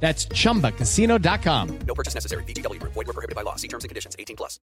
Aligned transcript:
That's 0.00 0.28
chumbacasino.com. 0.28 1.78
No 1.86 1.94
purchase 1.94 2.14
necessary. 2.14 2.44
BGW. 2.44 2.80
Void 2.82 2.94
were 2.94 3.12
prohibited 3.12 3.34
by 3.34 3.42
law. 3.42 3.56
See 3.56 3.68
terms 3.68 3.84
and 3.84 3.88
conditions. 3.88 4.14
18 4.18 4.36
plus. 4.36 4.60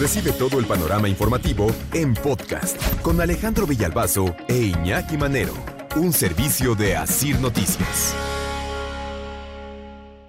Recibe 0.00 0.32
todo 0.32 0.58
el 0.58 0.64
panorama 0.64 1.10
informativo 1.10 1.66
en 1.92 2.14
podcast 2.14 2.80
con 3.02 3.20
Alejandro 3.20 3.66
Villalbazo 3.66 4.34
e 4.48 4.72
Iñaki 4.72 5.18
Manero, 5.18 5.52
un 5.94 6.14
servicio 6.14 6.74
de 6.74 6.96
Asir 6.96 7.38
Noticias. 7.38 8.14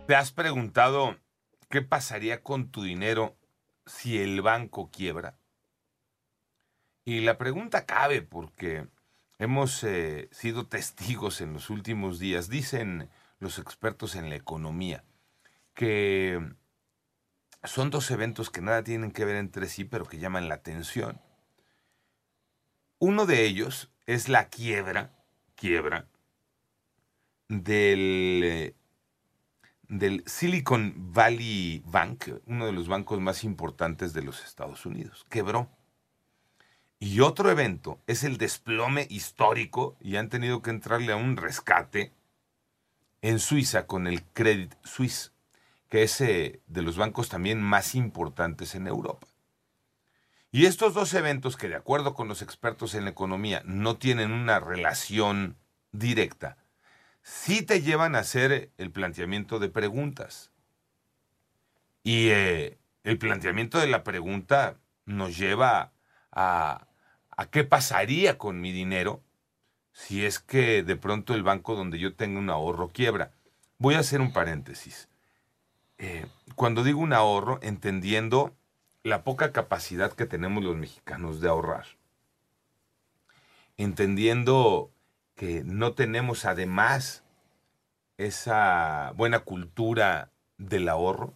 ¿Te 0.08 0.16
has 0.16 0.34
preguntado 0.34 1.16
qué 1.70 1.82
pasaría 1.82 2.44
con 2.44 2.70
tu 2.70 2.84
dinero 2.84 3.38
si 3.86 4.22
el 4.22 4.42
banco 4.42 4.90
quiebra? 4.92 5.38
Y 7.06 7.22
la 7.22 7.38
pregunta 7.38 7.86
cabe 7.86 8.22
porque 8.22 8.88
hemos 9.40 9.86
eh, 9.86 10.28
sido 10.34 10.68
testigos 10.68 11.40
en 11.40 11.54
los 11.54 11.70
últimos 11.70 12.20
días, 12.20 12.50
dicen 12.50 13.10
los 13.42 13.60
expertos 13.60 14.16
en 14.16 14.30
la 14.30 14.36
economía, 14.36 15.04
que 15.74 16.40
son 17.64 17.90
dos 17.90 18.10
eventos 18.12 18.50
que 18.50 18.62
nada 18.62 18.84
tienen 18.84 19.12
que 19.12 19.26
ver 19.26 19.36
entre 19.36 19.68
sí, 19.68 19.84
pero 19.84 20.06
que 20.06 20.20
llaman 20.20 20.48
la 20.48 20.56
atención. 20.56 21.20
Uno 23.00 23.26
de 23.26 23.44
ellos 23.44 23.92
es 24.06 24.30
la 24.30 24.48
quiebra, 24.48 25.12
quiebra, 25.56 26.08
del, 27.48 28.42
eh, 28.44 28.76
del 29.88 30.24
Silicon 30.28 30.94
Valley 31.12 31.82
Bank, 31.88 32.30
uno 32.46 32.68
de 32.68 32.74
los 32.74 32.88
bancos 32.88 33.20
más 33.20 33.44
importantes 33.44 34.14
de 34.14 34.22
los 34.22 34.44
Estados 34.46 34.86
Unidos. 34.86 35.26
Quebró. 35.30 35.68
Y 37.00 37.22
otro 37.22 37.50
evento 37.50 38.00
es 38.06 38.24
el 38.24 38.38
desplome 38.38 39.08
histórico, 39.10 39.98
y 40.00 40.18
han 40.18 40.30
tenido 40.30 40.62
que 40.62 40.70
entrarle 40.70 41.12
a 41.12 41.16
un 41.16 41.38
rescate 41.38 42.14
en 43.22 43.40
Suiza 43.40 43.86
con 43.86 44.08
el 44.08 44.24
Credit 44.24 44.74
Suisse, 44.84 45.32
que 45.90 46.04
es 46.04 46.22
eh, 46.22 46.62
de 46.68 46.82
los 46.82 46.98
bancos 46.98 47.30
también 47.30 47.62
más 47.62 47.96
importantes 47.96 48.76
en 48.76 48.88
Europa. 48.88 49.28
Y 50.52 50.66
estos 50.66 50.94
dos 50.94 51.14
eventos 51.14 51.56
que 51.56 51.70
de 51.70 51.76
acuerdo 51.76 52.14
con 52.14 52.28
los 52.28 52.42
expertos 52.42 52.94
en 52.96 53.06
la 53.06 53.12
economía 53.12 53.62
no 53.66 53.98
tienen 53.98 54.32
una 54.32 54.60
relación 54.60 55.56
directa, 55.92 56.58
sí 57.22 57.62
te 57.62 57.82
llevan 57.82 58.16
a 58.16 58.20
hacer 58.20 58.72
el 58.78 58.92
planteamiento 58.92 59.60
de 59.60 59.70
preguntas. 59.70 60.52
Y 62.04 62.30
eh, 62.30 62.78
el 63.04 63.18
planteamiento 63.18 63.80
de 63.80 63.88
la 63.88 64.04
pregunta 64.04 64.78
nos 65.06 65.38
lleva 65.38 65.94
a, 66.32 66.88
a 67.30 67.46
qué 67.50 67.64
pasaría 67.64 68.38
con 68.38 68.60
mi 68.60 68.72
dinero 68.72 69.24
si 69.94 70.26
es 70.26 70.40
que 70.40 70.84
de 70.84 70.96
pronto 70.96 71.34
el 71.34 71.44
banco 71.44 71.76
donde 71.76 72.00
yo 72.00 72.16
tengo 72.16 72.40
un 72.40 72.50
ahorro 72.50 72.90
quiebra. 72.90 73.32
Voy 73.78 73.96
a 73.96 74.00
hacer 74.00 74.22
un 74.22 74.34
paréntesis. 74.34 75.10
Eh, 75.98 76.26
cuando 76.56 76.84
digo 76.84 77.00
un 77.00 77.14
ahorro, 77.14 77.60
entendiendo 77.62 78.56
la 79.04 79.24
poca 79.24 79.52
capacidad 79.52 80.14
que 80.14 80.26
tenemos 80.26 80.64
los 80.64 80.76
mexicanos 80.76 81.42
de 81.42 81.50
ahorrar, 81.50 81.86
entendiendo 83.78 84.92
que 85.36 85.64
no 85.64 85.94
tenemos 85.94 86.46
además 86.46 87.24
esa 88.18 89.14
buena 89.16 89.40
cultura 89.40 90.32
del 90.58 90.88
ahorro 90.88 91.34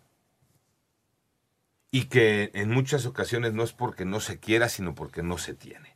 y 1.89 2.05
que 2.05 2.51
en 2.53 2.69
muchas 2.71 3.05
ocasiones 3.05 3.53
no 3.53 3.63
es 3.63 3.73
porque 3.73 4.05
no 4.05 4.19
se 4.19 4.39
quiera, 4.39 4.69
sino 4.69 4.93
porque 4.93 5.23
no 5.23 5.37
se 5.37 5.53
tiene. 5.53 5.94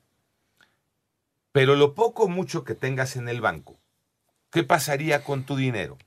Pero 1.60 1.76
lo 1.76 1.94
poco 1.94 2.24
o 2.24 2.28
mucho 2.30 2.64
que 2.64 2.74
tengas 2.74 3.18
en 3.18 3.28
el 3.28 3.42
banco, 3.42 3.78
¿qué 4.50 4.64
pasaría 4.64 5.26
con 5.26 5.44
tu 5.44 5.58
dinero? 5.58 5.98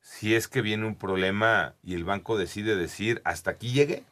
Si 0.00 0.34
es 0.34 0.48
que 0.48 0.62
viene 0.62 0.84
un 0.84 0.96
problema 0.96 1.76
y 1.84 1.94
el 1.94 2.02
banco 2.02 2.36
decide 2.36 2.74
decir, 2.74 3.22
hasta 3.24 3.52
aquí 3.52 3.70
llegué. 3.72 4.02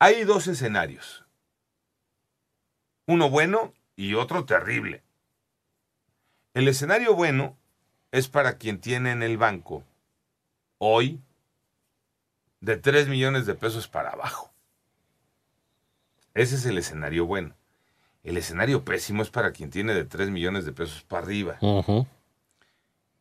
Hay 0.00 0.24
dos 0.24 0.48
escenarios. 0.48 1.24
Uno 3.06 3.30
bueno 3.30 3.72
y 3.94 4.14
otro 4.14 4.44
terrible. 4.44 5.04
El 6.52 6.66
escenario 6.66 7.14
bueno 7.14 7.56
es 8.10 8.26
para 8.26 8.58
quien 8.58 8.80
tiene 8.80 9.12
en 9.12 9.22
el 9.22 9.38
banco 9.38 9.84
hoy 10.78 11.20
de 12.58 12.76
3 12.76 13.06
millones 13.06 13.46
de 13.46 13.54
pesos 13.54 13.86
para 13.86 14.10
abajo. 14.10 14.52
Ese 16.34 16.56
es 16.56 16.66
el 16.66 16.78
escenario 16.78 17.26
bueno. 17.26 17.54
El 18.24 18.38
escenario 18.38 18.84
pésimo 18.84 19.22
es 19.22 19.30
para 19.30 19.52
quien 19.52 19.70
tiene 19.70 19.94
de 19.94 20.04
3 20.04 20.30
millones 20.30 20.64
de 20.64 20.72
pesos 20.72 21.02
para 21.02 21.22
arriba. 21.22 21.58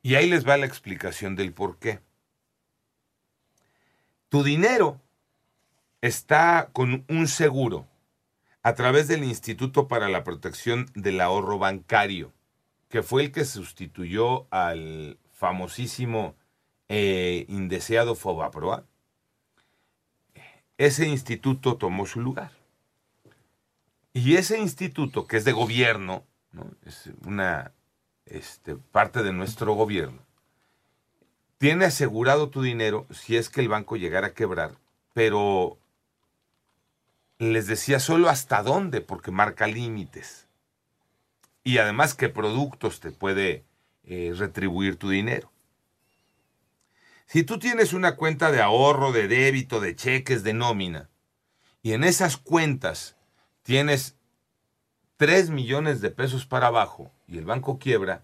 Y 0.01 0.15
ahí 0.15 0.29
les 0.29 0.47
va 0.47 0.57
la 0.57 0.65
explicación 0.65 1.35
del 1.35 1.53
por 1.53 1.77
qué. 1.77 1.99
Tu 4.29 4.43
dinero 4.43 4.99
está 6.01 6.69
con 6.73 7.05
un 7.09 7.27
seguro 7.27 7.85
a 8.63 8.75
través 8.75 9.09
del 9.09 9.25
Instituto 9.25 9.89
para 9.89 10.07
la 10.07 10.23
Protección 10.23 10.89
del 10.95 11.19
Ahorro 11.19 11.59
Bancario, 11.59 12.31
que 12.87 13.03
fue 13.03 13.23
el 13.23 13.31
que 13.33 13.43
sustituyó 13.43 14.47
al 14.51 15.17
famosísimo 15.31 16.35
e 16.87 17.45
indeseado 17.49 18.15
Fobaproa. 18.15 18.85
Ese 20.77 21.07
instituto 21.07 21.75
tomó 21.75 22.05
su 22.05 22.21
lugar. 22.21 22.51
Y 24.23 24.37
ese 24.37 24.57
instituto, 24.57 25.27
que 25.27 25.35
es 25.35 25.43
de 25.43 25.51
gobierno, 25.51 26.23
es 26.85 27.09
una 27.25 27.73
este, 28.25 28.77
parte 28.77 29.21
de 29.21 29.33
nuestro 29.33 29.73
gobierno, 29.73 30.21
tiene 31.57 31.83
asegurado 31.83 32.49
tu 32.49 32.61
dinero 32.61 33.05
si 33.11 33.35
es 33.35 33.49
que 33.49 33.59
el 33.59 33.67
banco 33.67 33.97
llegara 33.97 34.27
a 34.27 34.33
quebrar, 34.33 34.77
pero 35.13 35.77
les 37.37 37.67
decía 37.67 37.99
solo 37.99 38.29
hasta 38.29 38.63
dónde, 38.63 39.01
porque 39.01 39.29
marca 39.29 39.67
límites. 39.67 40.47
Y 41.65 41.79
además 41.79 42.13
qué 42.13 42.29
productos 42.29 43.01
te 43.01 43.11
puede 43.11 43.65
eh, 44.05 44.33
retribuir 44.37 44.95
tu 44.95 45.09
dinero. 45.09 45.51
Si 47.25 47.43
tú 47.43 47.59
tienes 47.59 47.91
una 47.91 48.15
cuenta 48.15 48.53
de 48.53 48.61
ahorro, 48.61 49.11
de 49.11 49.27
débito, 49.27 49.81
de 49.81 49.97
cheques, 49.97 50.43
de 50.43 50.53
nómina, 50.53 51.09
y 51.81 51.91
en 51.91 52.05
esas 52.05 52.37
cuentas 52.37 53.17
tienes 53.63 54.15
3 55.17 55.49
millones 55.49 56.01
de 56.01 56.11
pesos 56.11 56.45
para 56.45 56.67
abajo 56.67 57.11
y 57.27 57.37
el 57.37 57.45
banco 57.45 57.79
quiebra, 57.79 58.23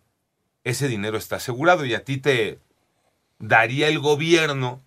ese 0.63 0.88
dinero 0.88 1.17
está 1.17 1.38
asegurado 1.38 1.85
y 1.85 1.94
a 1.94 2.03
ti 2.03 2.17
te 2.17 2.59
daría 3.39 3.88
el 3.88 4.00
gobierno 4.00 4.81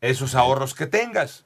esos 0.00 0.34
ahorros 0.34 0.74
que 0.74 0.86
tengas. 0.86 1.44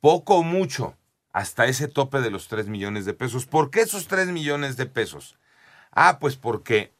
Poco 0.00 0.36
o 0.36 0.42
mucho, 0.42 0.96
hasta 1.32 1.66
ese 1.66 1.88
tope 1.88 2.20
de 2.20 2.30
los 2.30 2.48
3 2.48 2.68
millones 2.68 3.04
de 3.04 3.14
pesos. 3.14 3.46
¿Por 3.46 3.70
qué 3.70 3.80
esos 3.80 4.06
3 4.06 4.28
millones 4.28 4.76
de 4.76 4.86
pesos? 4.86 5.38
Ah, 5.90 6.18
pues 6.20 6.36
porque 6.36 6.94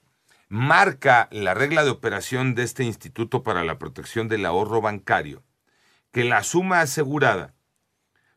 marca 0.48 1.28
la 1.30 1.54
regla 1.54 1.84
de 1.84 1.90
operación 1.90 2.54
de 2.54 2.62
este 2.62 2.84
Instituto 2.84 3.42
para 3.42 3.64
la 3.64 3.78
Protección 3.78 4.28
del 4.28 4.46
Ahorro 4.46 4.80
Bancario 4.80 5.42
que 6.12 6.24
la 6.24 6.42
suma 6.42 6.80
asegurada 6.80 7.55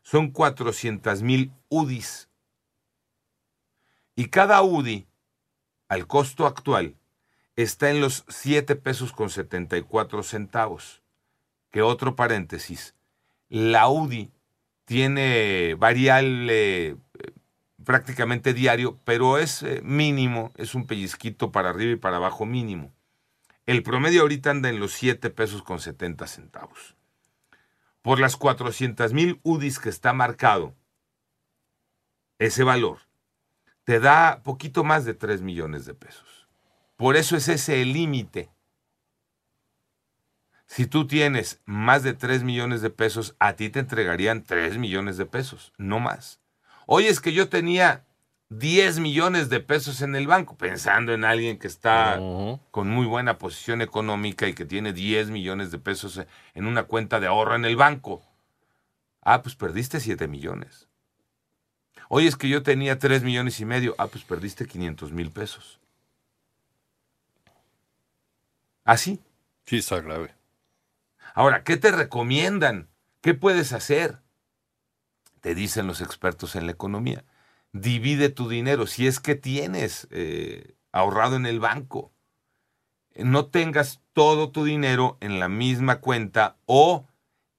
son 0.02 0.30
400 0.30 1.22
mil 1.22 1.52
UDIs. 1.68 2.28
Y 4.16 4.26
cada 4.26 4.62
UDI, 4.62 5.06
al 5.88 6.06
costo 6.06 6.46
actual, 6.46 6.96
está 7.56 7.90
en 7.90 8.00
los 8.00 8.24
7 8.28 8.76
pesos 8.76 9.12
con 9.12 9.30
74 9.30 10.22
centavos. 10.22 11.02
Que 11.70 11.82
otro 11.82 12.16
paréntesis, 12.16 12.94
la 13.48 13.88
UDI 13.88 14.32
tiene 14.84 15.76
variable 15.78 16.88
eh, 16.88 16.96
prácticamente 17.84 18.54
diario, 18.54 18.98
pero 19.04 19.38
es 19.38 19.62
eh, 19.62 19.80
mínimo, 19.84 20.52
es 20.56 20.74
un 20.74 20.86
pellizquito 20.86 21.52
para 21.52 21.70
arriba 21.70 21.92
y 21.92 21.96
para 21.96 22.16
abajo 22.16 22.44
mínimo. 22.44 22.92
El 23.66 23.84
promedio 23.84 24.22
ahorita 24.22 24.50
anda 24.50 24.68
en 24.68 24.80
los 24.80 24.92
7 24.94 25.30
pesos 25.30 25.62
con 25.62 25.78
70 25.78 26.26
centavos 26.26 26.96
por 28.02 28.20
las 28.20 28.36
400 28.36 29.12
mil 29.12 29.40
UDIs 29.42 29.78
que 29.78 29.88
está 29.88 30.12
marcado, 30.12 30.74
ese 32.38 32.64
valor, 32.64 33.00
te 33.84 34.00
da 34.00 34.42
poquito 34.42 34.84
más 34.84 35.04
de 35.04 35.14
3 35.14 35.42
millones 35.42 35.84
de 35.84 35.94
pesos. 35.94 36.48
Por 36.96 37.16
eso 37.16 37.36
es 37.36 37.48
ese 37.48 37.82
el 37.82 37.92
límite. 37.92 38.50
Si 40.66 40.86
tú 40.86 41.06
tienes 41.06 41.60
más 41.64 42.02
de 42.02 42.14
3 42.14 42.42
millones 42.44 42.80
de 42.80 42.90
pesos, 42.90 43.34
a 43.38 43.54
ti 43.54 43.70
te 43.70 43.80
entregarían 43.80 44.44
3 44.44 44.78
millones 44.78 45.16
de 45.16 45.26
pesos, 45.26 45.72
no 45.76 45.98
más. 45.98 46.40
Oye, 46.86 47.08
es 47.08 47.20
que 47.20 47.32
yo 47.32 47.48
tenía 47.48 48.06
10 48.50 48.98
millones 48.98 49.48
de 49.48 49.60
pesos 49.60 50.02
en 50.02 50.16
el 50.16 50.26
banco, 50.26 50.56
pensando 50.56 51.12
en 51.14 51.24
alguien 51.24 51.56
que 51.58 51.68
está 51.68 52.18
con 52.72 52.88
muy 52.88 53.06
buena 53.06 53.38
posición 53.38 53.80
económica 53.80 54.48
y 54.48 54.54
que 54.54 54.64
tiene 54.64 54.92
10 54.92 55.30
millones 55.30 55.70
de 55.70 55.78
pesos 55.78 56.20
en 56.54 56.66
una 56.66 56.82
cuenta 56.82 57.20
de 57.20 57.28
ahorro 57.28 57.54
en 57.54 57.64
el 57.64 57.76
banco. 57.76 58.22
Ah, 59.22 59.42
pues 59.42 59.54
perdiste 59.54 60.00
7 60.00 60.26
millones. 60.26 60.88
Oye, 62.08 62.26
es 62.26 62.36
que 62.36 62.48
yo 62.48 62.64
tenía 62.64 62.98
3 62.98 63.22
millones 63.22 63.60
y 63.60 63.64
medio. 63.64 63.94
Ah, 63.98 64.08
pues 64.08 64.24
perdiste 64.24 64.66
500 64.66 65.12
mil 65.12 65.30
pesos. 65.30 65.78
Así. 68.84 69.20
Sí, 69.64 69.78
está 69.78 70.00
grave. 70.00 70.34
Ahora, 71.34 71.62
¿qué 71.62 71.76
te 71.76 71.92
recomiendan? 71.92 72.88
¿Qué 73.20 73.34
puedes 73.34 73.72
hacer? 73.72 74.18
Te 75.40 75.54
dicen 75.54 75.86
los 75.86 76.00
expertos 76.00 76.56
en 76.56 76.66
la 76.66 76.72
economía. 76.72 77.24
Divide 77.72 78.30
tu 78.30 78.48
dinero 78.48 78.86
si 78.86 79.06
es 79.06 79.20
que 79.20 79.34
tienes 79.34 80.08
eh, 80.10 80.74
ahorrado 80.92 81.36
en 81.36 81.46
el 81.46 81.60
banco. 81.60 82.12
No 83.14 83.46
tengas 83.46 84.00
todo 84.12 84.50
tu 84.50 84.64
dinero 84.64 85.16
en 85.20 85.38
la 85.38 85.48
misma 85.48 86.00
cuenta 86.00 86.56
o 86.66 87.06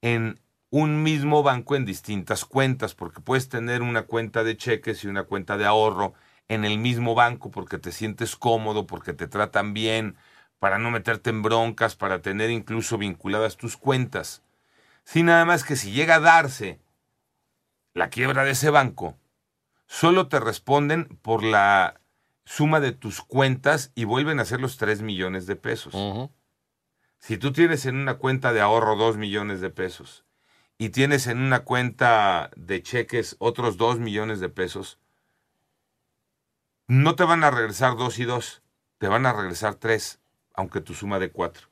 en 0.01 0.39
un 0.69 1.03
mismo 1.03 1.43
banco 1.43 1.75
en 1.75 1.85
distintas 1.85 2.45
cuentas, 2.45 2.95
porque 2.95 3.21
puedes 3.21 3.49
tener 3.49 3.81
una 3.81 4.03
cuenta 4.03 4.43
de 4.43 4.55
cheques 4.55 5.03
y 5.03 5.07
una 5.07 5.23
cuenta 5.23 5.57
de 5.57 5.65
ahorro 5.65 6.13
en 6.47 6.65
el 6.65 6.77
mismo 6.77 7.13
banco 7.13 7.51
porque 7.51 7.77
te 7.77 7.91
sientes 7.91 8.35
cómodo, 8.35 8.87
porque 8.87 9.13
te 9.13 9.27
tratan 9.27 9.73
bien, 9.73 10.15
para 10.59 10.77
no 10.77 10.91
meterte 10.91 11.29
en 11.29 11.41
broncas, 11.41 11.95
para 11.95 12.21
tener 12.21 12.49
incluso 12.51 12.97
vinculadas 12.97 13.57
tus 13.57 13.77
cuentas. 13.77 14.43
Sí, 15.03 15.23
nada 15.23 15.43
más 15.43 15.63
que 15.63 15.75
si 15.75 15.91
llega 15.91 16.15
a 16.15 16.19
darse 16.19 16.79
la 17.93 18.09
quiebra 18.09 18.43
de 18.45 18.51
ese 18.51 18.69
banco, 18.69 19.17
solo 19.91 20.29
te 20.29 20.39
responden 20.39 21.19
por 21.21 21.43
la 21.43 21.99
suma 22.45 22.79
de 22.79 22.93
tus 22.93 23.21
cuentas 23.21 23.91
y 23.93 24.05
vuelven 24.05 24.39
a 24.39 24.45
ser 24.45 24.61
los 24.61 24.77
3 24.77 25.01
millones 25.01 25.47
de 25.47 25.57
pesos. 25.57 25.93
Si 27.19 27.37
tú 27.37 27.51
tienes 27.51 27.85
en 27.85 27.97
una 27.97 28.13
cuenta 28.13 28.53
de 28.53 28.61
ahorro 28.61 28.95
2 28.95 29.17
millones 29.17 29.59
de 29.59 29.69
pesos 29.69 30.23
y 30.77 30.89
tienes 30.89 31.27
en 31.27 31.39
una 31.39 31.65
cuenta 31.65 32.51
de 32.55 32.81
cheques 32.81 33.35
otros 33.39 33.75
2 33.75 33.99
millones 33.99 34.39
de 34.39 34.47
pesos, 34.47 34.97
no 36.87 37.15
te 37.15 37.25
van 37.25 37.43
a 37.43 37.51
regresar 37.51 37.97
2 37.97 38.19
y 38.19 38.23
2, 38.23 38.63
te 38.97 39.09
van 39.09 39.25
a 39.25 39.33
regresar 39.33 39.75
3, 39.75 40.21
aunque 40.53 40.79
tu 40.79 40.93
suma 40.93 41.19
de 41.19 41.31
4. 41.31 41.67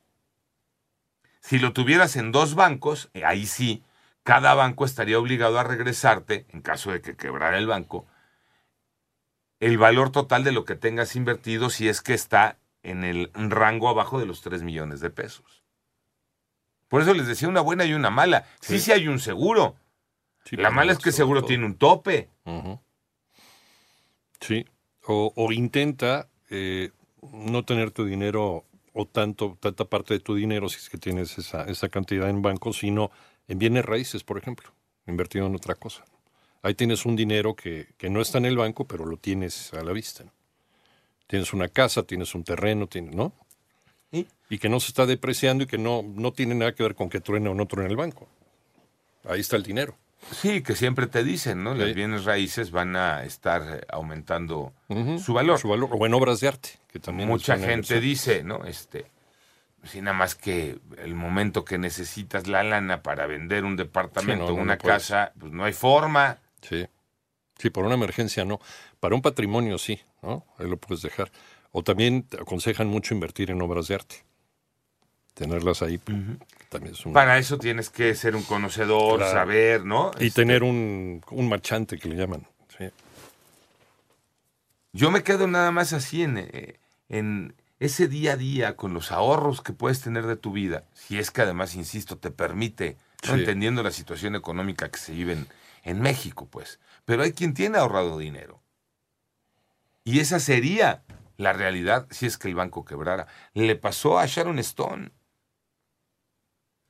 Si 1.40 1.58
lo 1.58 1.72
tuvieras 1.72 2.18
en 2.18 2.34
dos 2.34 2.54
bancos, 2.56 3.10
eh, 3.14 3.24
ahí 3.24 3.46
sí, 3.46 3.82
cada 4.24 4.54
banco 4.54 4.86
estaría 4.86 5.18
obligado 5.18 5.58
a 5.58 5.64
regresarte, 5.64 6.46
en 6.50 6.62
caso 6.62 6.92
de 6.92 7.02
que 7.02 7.16
quebrara 7.16 7.58
el 7.58 7.66
banco, 7.66 8.06
el 9.60 9.78
valor 9.78 10.12
total 10.12 10.44
de 10.44 10.52
lo 10.52 10.66
que 10.66 10.76
tengas 10.76 11.16
invertido 11.16 11.70
si 11.70 11.88
es 11.90 12.02
que 12.02 12.14
está 12.14 12.58
en 12.84 13.04
el 13.04 13.30
rango 13.34 13.90
abajo 13.90 14.20
de 14.20 14.26
los 14.26 14.42
3 14.42 14.64
millones 14.64 15.00
de 15.02 15.10
pesos. 15.10 15.64
Por 16.88 17.02
eso 17.02 17.14
les 17.14 17.28
decía 17.28 17.48
una 17.48 17.62
buena 17.62 17.86
y 17.86 17.94
una 17.94 18.10
mala. 18.10 18.46
Sí, 18.62 18.80
sí, 18.80 18.86
Sí. 18.86 18.92
hay 18.94 19.08
un 19.08 19.20
seguro. 19.20 19.76
Sí, 20.46 20.56
La 20.56 20.72
mala 20.72 20.94
es 20.94 20.98
que 21.00 21.12
seguro 21.12 21.42
todo. 21.42 21.48
tiene 21.50 21.66
un 21.66 21.76
tope. 21.76 22.30
Sí. 24.40 24.66
O, 25.06 25.34
o 25.36 25.52
intenta 25.52 26.30
eh, 26.50 26.92
no 27.34 27.64
tener 27.66 27.92
tu 27.92 28.06
dinero 28.06 28.66
o 28.94 29.06
tanto, 29.06 29.58
tanta 29.60 29.86
parte 29.86 30.14
de 30.16 30.20
tu 30.20 30.36
dinero, 30.36 30.68
si 30.70 30.78
es 30.78 30.90
que 30.90 30.98
tienes 30.98 31.38
esa, 31.38 31.64
esa 31.66 31.90
cantidad 31.90 32.30
en 32.30 32.42
banco, 32.42 32.74
sino 32.74 33.12
en 33.48 33.60
bienes 33.60 33.86
raíces, 33.86 34.24
por 34.24 34.38
ejemplo, 34.38 34.72
invertido 35.06 35.46
en 35.46 35.56
otra 35.56 35.76
cosa. 35.76 36.04
Ahí 36.62 36.74
tienes 36.76 37.06
un 37.06 37.16
dinero 37.16 37.56
que, 37.56 37.88
que 37.98 38.10
no 38.10 38.22
está 38.22 38.38
en 38.38 38.46
el 38.46 38.58
banco, 38.58 38.86
pero 38.86 39.06
lo 39.06 39.18
tienes 39.18 39.74
a 39.74 39.84
la 39.84 39.92
vista. 39.94 40.24
¿no? 40.26 40.32
Tienes 41.28 41.54
una 41.54 41.68
casa, 41.70 42.04
tienes 42.04 42.36
un 42.36 42.44
terreno, 42.44 42.88
tienes, 42.88 43.16
¿no? 43.16 43.32
¿Sí? 44.12 44.28
Y 44.50 44.58
que 44.58 44.68
no 44.68 44.80
se 44.80 44.88
está 44.88 45.06
depreciando 45.06 45.64
y 45.64 45.68
que 45.68 45.78
no, 45.78 46.02
no 46.04 46.34
tiene 46.34 46.56
nada 46.56 46.74
que 46.74 46.84
ver 46.84 46.96
con 46.96 47.10
que 47.10 47.22
truene 47.22 47.50
o 47.50 47.54
no 47.54 47.66
truene 47.68 47.90
el 47.92 47.96
banco. 47.96 48.28
Ahí 49.26 49.40
está 49.40 49.56
el 49.56 49.64
dinero. 49.64 49.96
Sí, 50.34 50.62
que 50.62 50.76
siempre 50.76 51.08
te 51.08 51.24
dicen, 51.24 51.64
¿no? 51.64 51.74
Los 51.76 51.88
Sí. 51.90 51.94
bienes 51.94 52.26
raíces 52.26 52.72
van 52.72 52.96
a 52.98 53.24
estar 53.24 53.62
eh, 53.78 53.82
aumentando 53.90 54.74
su 55.24 55.34
valor. 55.34 55.60
Su 55.60 55.70
valor. 55.70 55.90
O 55.94 56.06
en 56.06 56.14
obras 56.14 56.42
de 56.42 56.50
arte, 56.50 56.70
que 56.92 57.00
también 57.00 57.30
Mucha 57.30 57.58
gente 57.58 58.02
dice, 58.02 58.44
¿no? 58.44 58.66
Este, 58.66 59.06
si 59.86 60.02
nada 60.02 60.18
más 60.18 60.36
que 60.36 60.78
el 60.98 61.16
momento 61.16 61.64
que 61.64 61.78
necesitas 61.78 62.48
la 62.48 62.64
lana 62.64 63.02
para 63.02 63.28
vender 63.28 63.64
un 63.64 63.78
departamento, 63.78 64.48
Sí, 64.48 64.52
no, 64.52 64.58
no, 64.58 64.62
una 64.62 64.76
no 64.76 64.82
casa, 64.82 65.32
pues 65.40 65.54
no 65.54 65.64
hay 65.64 65.74
forma. 65.74 66.40
Sí. 66.62 66.86
Sí, 67.58 67.70
por 67.70 67.86
una 67.86 67.96
emergencia 67.96 68.46
no. 68.46 68.60
Para 69.00 69.16
un 69.16 69.22
patrimonio 69.22 69.78
sí, 69.78 70.00
¿no? 70.22 70.46
Ahí 70.58 70.68
lo 70.70 70.78
puedes 70.78 71.02
dejar. 71.02 71.32
O 71.72 71.84
también 71.84 72.24
te 72.24 72.38
aconsejan 72.42 72.88
mucho 72.88 73.14
invertir 73.14 73.52
en 73.52 73.62
obras 73.62 73.88
de 73.88 73.96
arte. 73.96 74.16
Tenerlas 75.34 75.82
ahí 75.82 75.98
pues, 75.98 76.18
también 76.70 76.94
es 76.96 77.06
un... 77.06 77.14
Para 77.14 77.38
eso 77.38 77.58
tienes 77.58 77.90
que 77.90 78.14
ser 78.16 78.36
un 78.36 78.44
conocedor, 78.44 79.18
Claro. 79.20 79.32
saber, 79.34 79.86
¿no? 79.86 80.12
Y 80.20 80.28
Este, 80.28 80.42
tener 80.42 80.64
un, 80.64 81.22
un 81.32 81.50
marchante 81.50 81.98
que 81.98 82.10
le 82.10 82.16
llaman. 82.16 82.46
Sí. 82.78 82.86
Yo 84.92 85.12
me 85.12 85.24
quedo 85.24 85.48
nada 85.48 85.72
más 85.72 85.94
así 85.94 86.24
en, 86.24 86.38
eh, 86.40 86.80
en 87.10 87.54
ese 87.80 88.08
día 88.08 88.34
a 88.34 88.38
día 88.38 88.76
con 88.76 88.94
los 88.94 89.12
ahorros 89.12 89.62
que 89.62 89.72
puedes 89.74 90.02
tener 90.02 90.26
de 90.26 90.36
tu 90.36 90.52
vida, 90.52 90.84
si 90.94 91.20
es 91.20 91.32
que 91.32 91.42
además, 91.42 91.76
insisto, 91.76 92.18
te 92.18 92.32
permite. 92.32 92.98
Sí. 93.22 93.32
entendiendo 93.32 93.84
la 93.84 93.92
situación 93.92 94.36
económica 94.36 94.90
que 94.90 94.98
se 94.98 95.12
vive 95.14 95.34
en, 95.34 95.48
en 95.84 96.02
México, 96.02 96.48
pues. 96.50 96.80
Pero 97.06 97.24
hay 97.24 97.34
quien 97.34 97.54
tiene 97.54 97.78
ahorrado 97.78 98.18
dinero. 98.18 98.62
Y 100.04 100.20
esa 100.20 100.40
sería 100.40 101.04
la 101.38 101.54
realidad 101.54 102.08
si 102.12 102.26
es 102.26 102.38
que 102.38 102.48
el 102.48 102.56
banco 102.56 102.86
quebrara. 102.86 103.28
Le 103.54 103.76
pasó 103.76 104.20
a 104.20 104.26
Sharon 104.26 104.60
Stone 104.60 105.12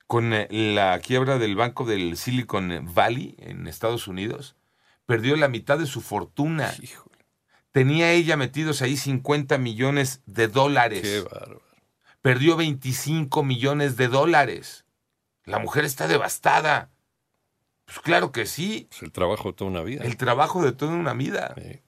con 0.08 0.34
eh, 0.34 0.48
la 0.50 1.00
quiebra 1.00 1.38
del 1.38 1.56
banco 1.56 1.86
del 1.86 2.18
Silicon 2.18 2.88
Valley 2.94 3.36
en 3.40 3.68
Estados 3.68 4.08
Unidos. 4.08 4.56
Perdió 5.06 5.36
la 5.36 5.48
mitad 5.48 5.78
de 5.78 5.86
su 5.86 6.02
fortuna. 6.02 6.74
Híjole, 6.82 7.18
Tenía 7.72 8.12
ella 8.12 8.36
metidos 8.38 8.82
ahí 8.82 8.98
50 8.98 9.58
millones 9.60 10.22
de 10.26 10.48
dólares. 10.48 11.02
qué 11.02 11.22
bárbaro. 11.22 11.62
Perdió 12.22 12.56
25 12.58 13.44
millones 13.44 13.96
de 13.98 14.08
dólares. 14.08 14.86
La 15.50 15.60
mujer 15.60 15.86
está 15.86 16.08
devastada. 16.08 16.90
Pues 17.86 18.00
claro 18.00 18.32
que 18.32 18.46
sí. 18.46 18.88
Es 18.92 19.02
el 19.02 19.12
trabajo 19.12 19.50
de 19.50 19.54
toda 19.54 19.72
una 19.72 19.82
vida. 19.82 20.04
El 20.04 20.16
trabajo 20.16 20.64
de 20.64 20.72
toda 20.72 20.94
una 20.94 21.14
vida. 21.14 21.56
Sí. 21.58 21.82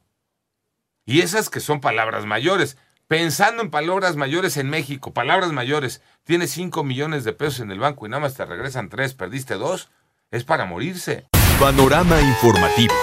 Y 1.05 1.21
esas 1.21 1.49
que 1.49 1.59
son 1.59 1.79
palabras 1.81 2.25
mayores. 2.25 2.77
Pensando 3.07 3.61
en 3.61 3.69
palabras 3.69 4.15
mayores 4.15 4.55
en 4.55 4.69
México, 4.69 5.13
palabras 5.13 5.51
mayores, 5.51 6.01
tienes 6.23 6.51
5 6.51 6.83
millones 6.85 7.25
de 7.25 7.33
pesos 7.33 7.59
en 7.59 7.69
el 7.69 7.79
banco 7.79 8.05
y 8.05 8.09
nada 8.09 8.21
más 8.21 8.35
te 8.35 8.45
regresan 8.45 8.87
3, 8.87 9.13
perdiste 9.15 9.55
2, 9.55 9.89
es 10.31 10.43
para 10.45 10.63
morirse. 10.63 11.25
Panorama 11.59 12.21
informativo. 12.21 12.93